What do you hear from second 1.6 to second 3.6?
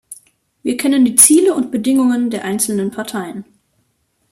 Bedingungen der einzelnen Parteien.